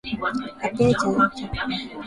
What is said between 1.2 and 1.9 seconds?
sukari.